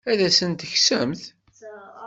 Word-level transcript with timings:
Ad 0.11 0.19
asen-t-tekksemt? 0.27 1.23